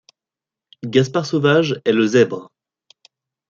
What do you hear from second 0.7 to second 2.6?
Gaspard Sauvage est Le Zèbre.